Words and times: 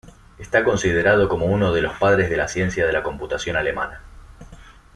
Está 0.39 0.63
considerado 0.63 1.29
como 1.29 1.45
uno 1.45 1.73
de 1.73 1.83
los 1.83 1.93
padres 1.99 2.31
de 2.31 2.35
la 2.37 2.47
ciencia 2.47 2.87
de 2.87 2.91
la 2.91 3.03
computación 3.03 3.55
alemana. 3.55 4.01